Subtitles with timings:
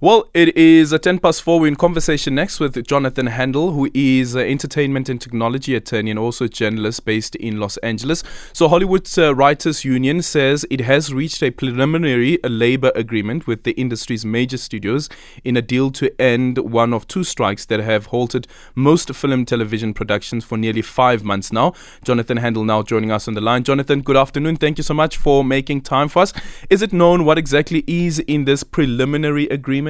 [0.00, 1.58] Well, it is a 10 past 4.
[1.58, 6.20] We're in conversation next with Jonathan Handel, who is an entertainment and technology attorney and
[6.20, 8.22] also a journalist based in Los Angeles.
[8.52, 13.72] So, Hollywood's uh, Writers Union says it has reached a preliminary labor agreement with the
[13.72, 15.08] industry's major studios
[15.42, 18.46] in a deal to end one of two strikes that have halted
[18.76, 21.72] most film television productions for nearly five months now.
[22.04, 23.64] Jonathan Handel now joining us on the line.
[23.64, 24.54] Jonathan, good afternoon.
[24.54, 26.32] Thank you so much for making time for us.
[26.70, 29.87] Is it known what exactly is in this preliminary agreement?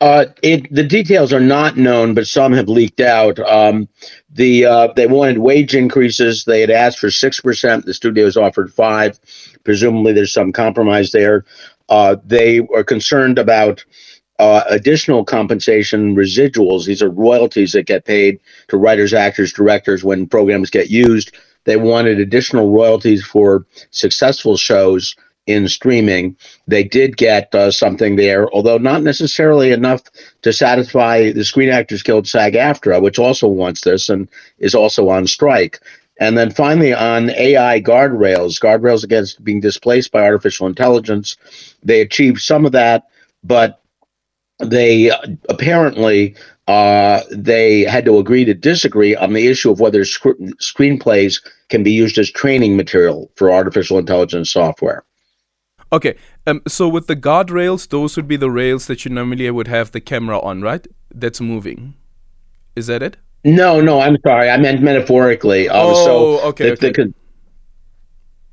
[0.00, 3.38] Uh, it, the details are not known, but some have leaked out.
[3.40, 3.88] Um,
[4.30, 6.44] the uh, they wanted wage increases.
[6.44, 7.86] They had asked for six percent.
[7.86, 9.18] The studios offered five.
[9.64, 11.44] Presumably, there's some compromise there.
[11.88, 13.84] Uh, they are concerned about
[14.38, 16.86] uh, additional compensation residuals.
[16.86, 21.36] These are royalties that get paid to writers, actors, directors when programs get used.
[21.64, 25.14] They wanted additional royalties for successful shows
[25.46, 26.36] in streaming.
[26.66, 30.02] They did get uh, something there, although not necessarily enough
[30.42, 35.08] to satisfy the Screen Actors Guild SAG AFTRA, which also wants this and is also
[35.08, 35.80] on strike.
[36.20, 41.36] And then finally, on AI guardrails, guardrails against being displaced by artificial intelligence,
[41.82, 43.08] they achieved some of that,
[43.42, 43.82] but
[44.60, 45.10] they
[45.48, 46.36] apparently
[46.68, 51.82] uh, they had to agree to disagree on the issue of whether sc- screenplays can
[51.82, 55.04] be used as training material for artificial intelligence software.
[55.92, 59.68] Okay, um, so with the guardrails, those would be the rails that you normally would
[59.68, 60.86] have the camera on, right?
[61.14, 61.94] That's moving.
[62.74, 63.18] Is that it?
[63.44, 64.48] No, no, I'm sorry.
[64.48, 65.68] I meant metaphorically.
[65.68, 66.74] Um, oh, so okay.
[66.74, 67.02] The, okay.
[67.02, 67.14] The,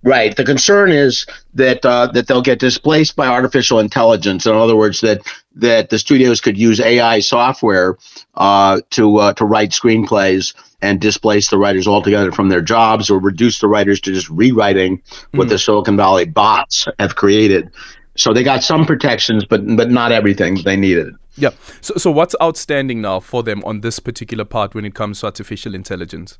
[0.03, 0.35] right.
[0.35, 4.45] The concern is that uh, that they'll get displaced by artificial intelligence.
[4.45, 5.21] In other words, that
[5.61, 7.97] that the studios could use AI software
[8.35, 13.19] uh, to uh, to write screenplays and displace the writers altogether from their jobs or
[13.19, 15.49] reduce the writers to just rewriting what mm.
[15.49, 17.69] the Silicon Valley bots have created.
[18.15, 21.15] So they got some protections, but but not everything they needed.
[21.35, 21.52] Yeah.
[21.81, 25.27] So so what's outstanding now for them on this particular part when it comes to
[25.27, 26.37] artificial intelligence?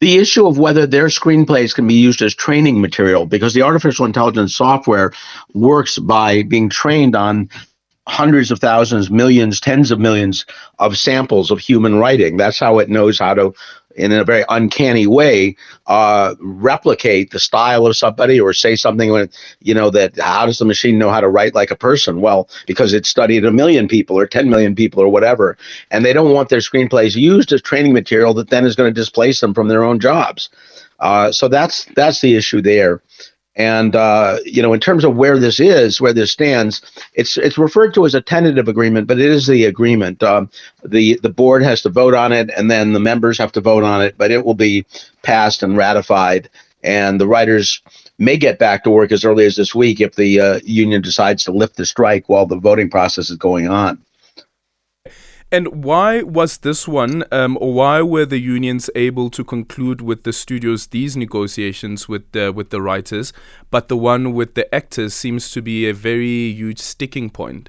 [0.00, 4.06] The issue of whether their screenplays can be used as training material because the artificial
[4.06, 5.12] intelligence software
[5.52, 7.48] works by being trained on
[8.08, 10.46] hundreds of thousands, millions, tens of millions
[10.78, 12.36] of samples of human writing.
[12.36, 13.54] That's how it knows how to,
[13.96, 15.56] in a very uncanny way,
[15.86, 19.28] uh, replicate the style of somebody or say something when,
[19.60, 22.20] you know, that how does the machine know how to write like a person?
[22.20, 25.56] Well, because it studied a million people or 10 million people or whatever.
[25.90, 29.00] And they don't want their screenplays used as training material that then is going to
[29.00, 30.48] displace them from their own jobs.
[31.00, 33.02] Uh, so that's that's the issue there.
[33.60, 36.80] And uh, you know, in terms of where this is, where this stands,
[37.12, 40.22] it's it's referred to as a tentative agreement, but it is the agreement.
[40.22, 40.48] Um,
[40.82, 43.84] the the board has to vote on it, and then the members have to vote
[43.84, 44.16] on it.
[44.16, 44.86] But it will be
[45.22, 46.48] passed and ratified,
[46.82, 47.82] and the writers
[48.16, 51.44] may get back to work as early as this week if the uh, union decides
[51.44, 54.02] to lift the strike while the voting process is going on.
[55.52, 60.22] And why was this one, um, or why were the unions able to conclude with
[60.22, 63.32] the studios these negotiations with the, with the writers,
[63.68, 67.68] but the one with the actors seems to be a very huge sticking point?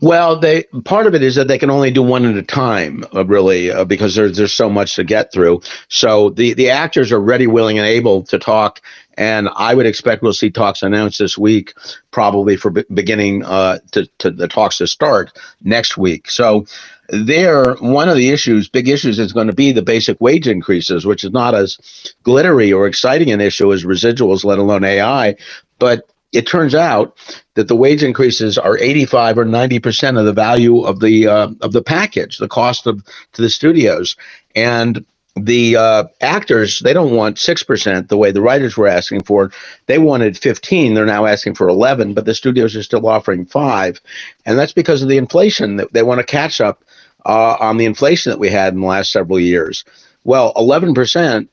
[0.00, 3.04] Well, they part of it is that they can only do one at a time,
[3.14, 5.62] uh, really, uh, because there's there's so much to get through.
[5.88, 8.80] So the the actors are ready, willing, and able to talk,
[9.16, 11.74] and I would expect we'll see talks announced this week,
[12.12, 16.30] probably for be- beginning uh, to to the talks to start next week.
[16.30, 16.66] So
[17.10, 21.06] there, one of the issues, big issues, is going to be the basic wage increases,
[21.06, 25.36] which is not as glittery or exciting an issue as residuals, let alone AI,
[25.78, 27.18] but it turns out
[27.54, 31.50] that the wage increases are 85 or 90 percent of the value of the uh,
[31.62, 34.16] of the package, the cost of to the studios,
[34.54, 35.04] and
[35.36, 39.52] the uh, actors they don't want six percent the way the writers were asking for.
[39.86, 40.94] They wanted 15.
[40.94, 44.00] They're now asking for 11, but the studios are still offering five,
[44.46, 46.84] and that's because of the inflation that they want to catch up
[47.26, 49.84] uh, on the inflation that we had in the last several years.
[50.24, 51.48] Well, 11 percent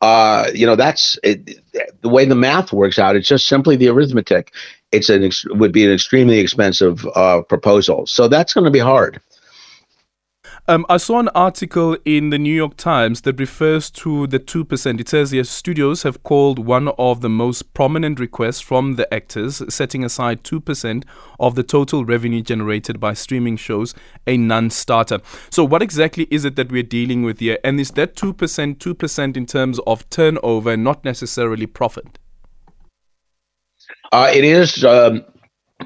[0.00, 1.58] uh, you know, that's it,
[2.02, 3.16] the way the math works out.
[3.16, 4.52] It's just simply the arithmetic.
[4.92, 8.06] It's an would be an extremely expensive uh, proposal.
[8.06, 9.20] So that's going to be hard.
[10.68, 15.00] Um, I saw an article in the New York Times that refers to the 2%.
[15.00, 19.62] It says the studios have called one of the most prominent requests from the actors,
[19.72, 21.04] setting aside 2%
[21.38, 23.94] of the total revenue generated by streaming shows,
[24.26, 25.20] a non starter.
[25.50, 27.58] So, what exactly is it that we're dealing with here?
[27.64, 32.18] And is that 2% 2% in terms of turnover, not necessarily profit?
[34.12, 34.84] Uh, it is.
[34.84, 35.24] Um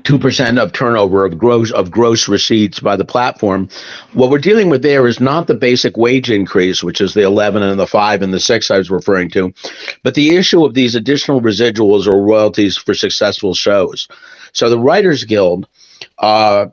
[0.03, 3.69] two percent of turnover of gross of gross receipts by the platform.
[4.13, 7.63] What we're dealing with there is not the basic wage increase, which is the eleven
[7.63, 9.55] and the five and the six I was referring to,
[10.03, 14.09] but the issue of these additional residuals or royalties for successful shows.
[14.53, 15.69] So the Writers Guild.
[16.19, 16.67] Uh,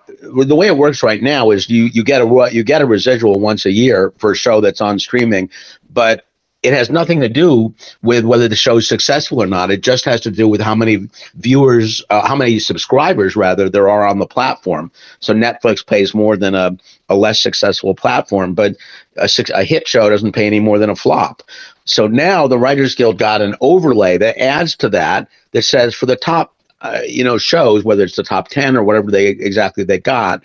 [0.45, 3.39] the way it works right now is you you get a you get a residual
[3.39, 5.49] once a year for a show that's on streaming,
[5.89, 6.25] but
[6.63, 7.73] it has nothing to do
[8.03, 9.71] with whether the show is successful or not.
[9.71, 13.89] It just has to do with how many viewers, uh, how many subscribers, rather, there
[13.89, 14.91] are on the platform.
[15.19, 16.77] So Netflix pays more than a,
[17.09, 18.75] a less successful platform, but
[19.17, 21.41] a, a hit show doesn't pay any more than a flop.
[21.85, 26.05] So now the Writers Guild got an overlay that adds to that that says for
[26.05, 29.83] the top, uh, you know, shows, whether it's the top 10 or whatever they exactly
[29.83, 30.43] they got,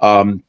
[0.00, 0.42] um,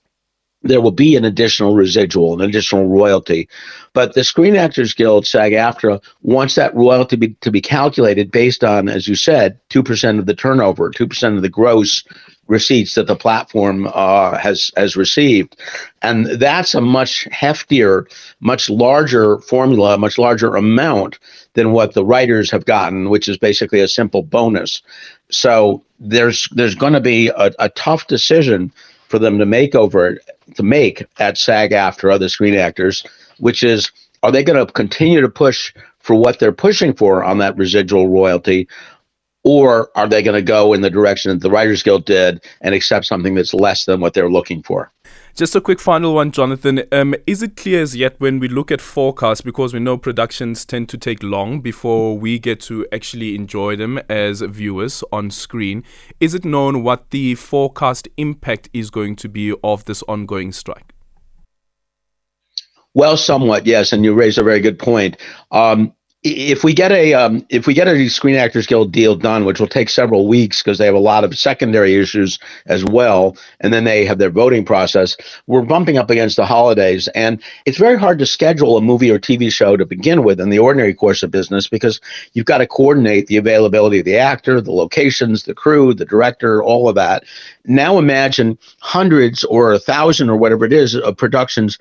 [0.67, 3.49] there will be an additional residual, an additional royalty.
[3.93, 8.63] But the Screen Actors Guild, SAG AFTRA, wants that royalty be, to be calculated based
[8.63, 12.03] on, as you said, 2% of the turnover, 2% of the gross
[12.47, 15.57] receipts that the platform uh, has has received,
[16.01, 18.05] and that's a much heftier,
[18.39, 21.19] much larger formula, much larger amount
[21.53, 24.81] than what the writers have gotten, which is basically a simple bonus.
[25.29, 28.71] So there's there's going to be a, a tough decision
[29.07, 30.19] for them to make over
[30.55, 33.05] to make at SAG AFTRA other screen actors,
[33.39, 33.91] which is
[34.23, 38.07] are they going to continue to push for what they're pushing for on that residual
[38.09, 38.67] royalty,
[39.44, 42.73] or are they going to go in the direction that the Writers Guild did and
[42.73, 44.91] accept something that's less than what they're looking for?
[45.38, 46.81] Just a quick final one, Jonathan.
[46.92, 50.66] Um, is it clear as yet when we look at forecasts, because we know productions
[50.66, 55.84] tend to take long before we get to actually enjoy them as viewers on screen?
[56.19, 60.95] Is it known what the forecast impact is going to be of this ongoing strike?
[62.95, 65.18] Well, somewhat, yes, and you raise a very good point.
[65.51, 65.94] Um,
[66.27, 69.59] if we get a um, if we get a Screen Actors Guild deal done, which
[69.59, 73.74] will take several weeks because they have a lot of secondary issues as well, and
[73.74, 75.15] then they have their voting process,
[75.47, 79.19] we're bumping up against the holidays, and it's very hard to schedule a movie or
[79.19, 82.00] TV show to begin with in the ordinary course of business because
[82.33, 86.63] you've got to coordinate the availability of the actor, the locations, the crew, the director,
[86.63, 87.24] all of that.
[87.65, 91.77] Now imagine hundreds or a thousand or whatever it is of productions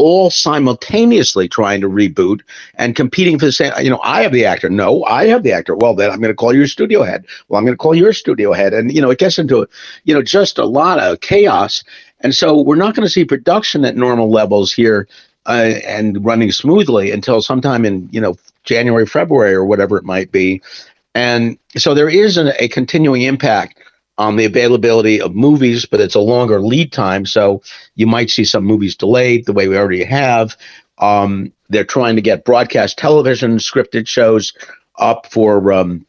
[0.00, 2.40] all simultaneously trying to reboot
[2.74, 3.72] and competing for the same.
[3.80, 4.70] You know, I have the actor.
[4.70, 5.76] No, I have the actor.
[5.76, 7.26] Well, then I'm going to call your studio head.
[7.48, 9.68] Well, I'm going to call your studio head, and you know, it gets into
[10.04, 11.84] you know just a lot of chaos.
[12.22, 15.06] And so we're not going to see production at normal levels here
[15.46, 20.32] uh, and running smoothly until sometime in you know January, February, or whatever it might
[20.32, 20.62] be.
[21.14, 23.79] And so there is an, a continuing impact
[24.20, 27.24] on the availability of movies, but it's a longer lead time.
[27.24, 27.62] So
[27.94, 30.58] you might see some movies delayed the way we already have.
[30.98, 34.52] Um, they're trying to get broadcast television scripted shows
[34.98, 36.06] up for um,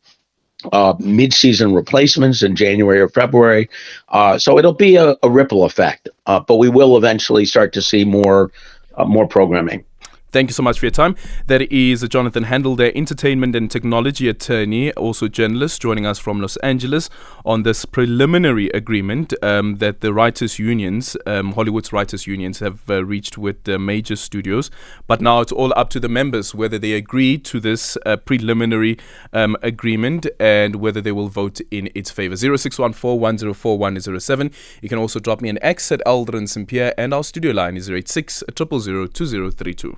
[0.74, 3.70] uh, mid-season replacements in January or February.
[4.10, 7.82] Uh, so it'll be a, a ripple effect, uh, but we will eventually start to
[7.82, 8.52] see more
[8.98, 9.86] uh, more programming.
[10.32, 11.18] Thank you so much for your time.
[11.48, 16.56] That is Jonathan Handel, their entertainment and technology attorney, also journalist, joining us from Los
[16.58, 17.10] Angeles
[17.44, 23.04] on this preliminary agreement um, that the writers' unions, um, Hollywood's writers' unions, have uh,
[23.04, 24.72] reached with the major studios.
[25.06, 28.98] But now it's all up to the members whether they agree to this uh, preliminary
[29.34, 32.38] um, agreement and whether they will vote in its favor.
[32.38, 34.52] 0614
[34.82, 37.90] You can also drop me an X at Aldrin Sampear, and our studio line is
[37.90, 39.98] 086 000 2032.